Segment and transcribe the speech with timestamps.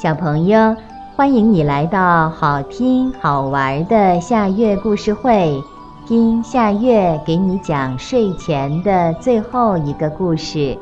[0.00, 0.76] 小朋友，
[1.16, 5.60] 欢迎你来到好听好玩的夏月故事会，
[6.06, 10.78] 听夏月给你讲睡前的最后一个故事。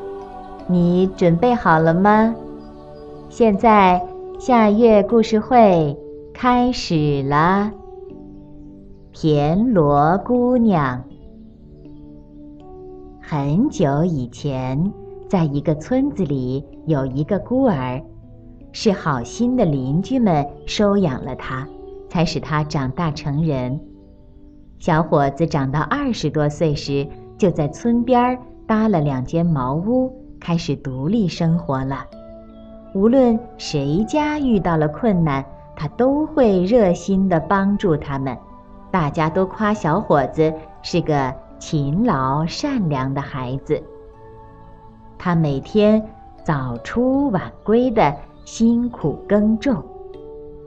[0.67, 2.35] 你准备好了吗？
[3.27, 3.99] 现在
[4.37, 5.97] 夏月故事会
[6.31, 7.71] 开始了。
[9.11, 11.03] 田螺姑娘。
[13.19, 14.93] 很久以前，
[15.27, 17.99] 在一个村子里，有一个孤儿。
[18.79, 21.67] 是好心的邻居们收养了他，
[22.09, 23.81] 才使他长大成人。
[24.77, 27.07] 小伙子长到二十多岁时，
[27.39, 32.05] 就在村边搭了两间茅屋，开始独立生活了。
[32.93, 35.43] 无论谁家遇到了困难，
[35.75, 38.37] 他都会热心地帮助他们。
[38.91, 43.81] 大家都夸小伙子是个勤劳善良的孩子。
[45.17, 45.99] 他每天
[46.43, 48.15] 早出晚归的。
[48.47, 49.83] 辛苦耕种，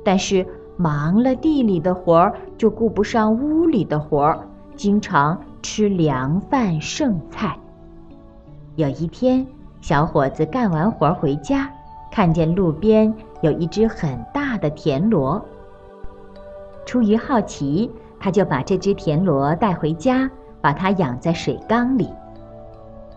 [0.05, 4.39] 但是忙了地里的活儿，就顾不上屋里的活儿，
[4.77, 7.57] 经常吃凉饭剩菜。
[8.77, 9.47] 有一天，
[9.81, 11.71] 小伙子干完活回家，
[12.13, 15.43] 看见路边有一只很大的田螺。
[16.85, 22.11] 出于好奇，他就把这只田螺带回家，把它养在水缸里。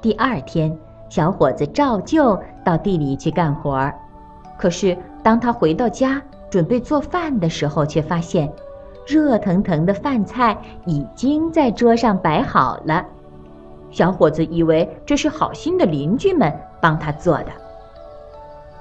[0.01, 0.73] 第二天，
[1.09, 3.93] 小伙子照旧到地里去干活儿。
[4.57, 8.51] 可是，当他回到家准备做饭的时候，却发现，
[9.05, 13.05] 热腾腾的饭菜已经在桌上摆好了。
[13.91, 17.51] 小伙子以为这是好心的邻居们帮他做的，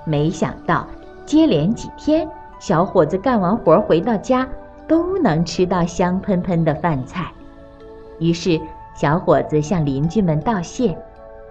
[0.06, 0.86] 没想到
[1.26, 2.28] 接连几天，
[2.58, 4.48] 小伙子干完活回到家
[4.86, 7.30] 都能吃到香喷喷的饭菜。
[8.18, 8.60] 于是，
[8.94, 10.96] 小伙子向邻居们道谢，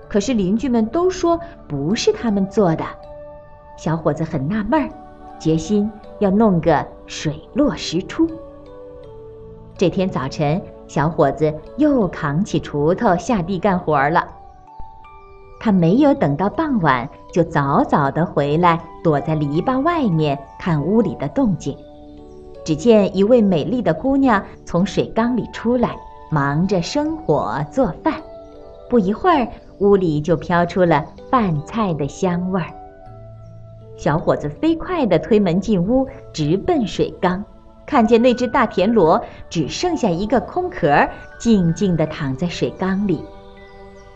[0.07, 2.83] 可是邻居们都说不是他们做的。
[3.77, 4.89] 小伙子很纳闷儿，
[5.39, 8.27] 决心要弄个水落石出。
[9.77, 14.27] 这天早晨，小伙子又扛起锄头下地干活了。
[15.59, 21.75] 他没有等到傍晚，就早早的回来，躲在篱笆外面看屋里的动静。
[22.63, 25.95] 只见一位美丽的姑娘从水缸里出来，
[26.29, 28.13] 忙着生火做饭。
[28.89, 29.47] 不一会儿，
[29.79, 32.67] 屋里就飘出了饭菜的香味儿。
[34.01, 37.45] 小伙子飞快地推门进屋，直奔水缸，
[37.85, 41.07] 看见那只大田螺只剩下一个空壳，
[41.37, 43.23] 静静地躺在水缸里。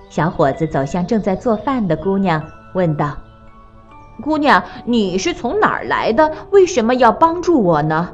[0.10, 2.42] 小伙子走向正在做饭的姑娘，
[2.74, 3.16] 问道
[4.24, 6.32] ：“姑娘，你是从哪儿来的？
[6.50, 8.10] 为什么要帮助我呢？”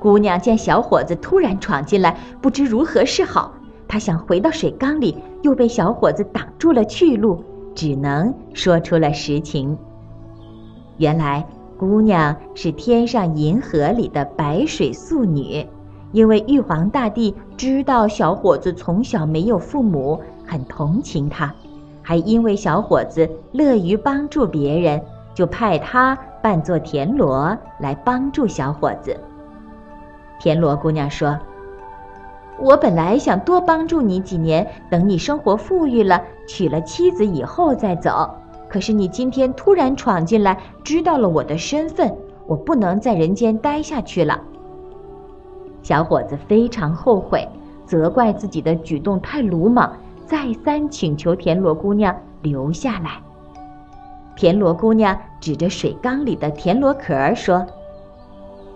[0.00, 3.52] 姑娘见小伙子突然闯进来，不知如何是好。
[3.86, 9.76] 她想回到水缸里，又被小伙子挡住了去路，只能说出了实情。
[10.98, 11.44] 原来
[11.78, 15.66] 姑娘是天上银河里的白水素女，
[16.12, 21.54] 因为玉皇大帝知道小伙子从小没有父母，很同情他，
[22.02, 25.02] 还因为小伙子乐于帮助别人，
[25.34, 29.14] 就派他扮作田螺来帮助小伙子。
[30.38, 31.38] 田螺姑娘说
[32.58, 38.30] ：“我本来想多帮助你几年，等你生活富裕了，娶了妻子以后再走。”
[38.76, 42.14] 可是你今天突然闯进来，知道了我的身份，
[42.46, 44.38] 我不能在人间待下去了。
[45.82, 47.48] 小伙子非常后悔，
[47.86, 49.90] 责怪自己的举动太鲁莽，
[50.26, 53.12] 再三请求田螺姑娘留下来。
[54.36, 57.64] 田螺姑娘指着水缸里的田螺壳儿说：“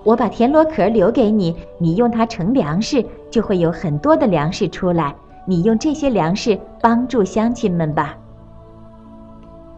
[0.03, 5.15] 我把田螺壳留给你，你用它盛粮食，就会有很多的粮食出来。
[5.47, 8.17] 你用这些粮食帮助乡亲们吧。”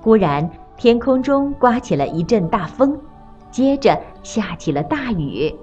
[0.03, 2.99] 忽然，天空中刮起了一阵大风，
[3.53, 5.55] 接着下起了大雨。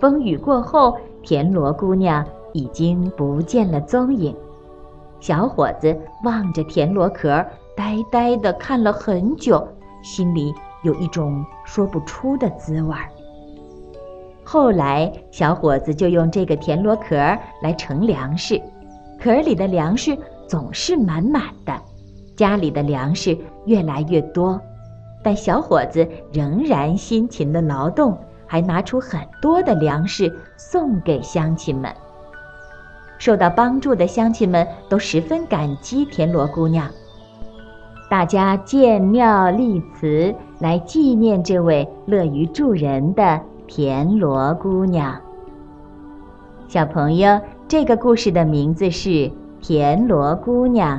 [0.00, 4.34] 风雨过后，田螺姑娘已经不见了踪影。
[5.20, 7.44] 小伙子望着田螺壳，
[7.76, 9.64] 呆呆地看了很久，
[10.02, 10.52] 心里
[10.82, 13.08] 有一种说不出的滋味儿。
[14.42, 17.14] 后来，小伙子就用这个田螺壳
[17.62, 18.60] 来盛粮食，
[19.20, 21.72] 壳里的粮食总是满满的。
[22.34, 23.36] 家里的粮食
[23.66, 24.60] 越来越多，
[25.22, 31.92] 但小伙子仍然辛勤的劳动，还拿出很多的粮食送给乡亲们。
[33.18, 36.90] 受到帮助的乡亲们都十分感激田螺姑娘，
[38.10, 45.20] 大家建庙立祠来纪念这位乐于助人的田螺姑娘。
[46.66, 49.08] 小朋友，这个故事的名字是
[49.60, 50.98] 《田螺姑娘》。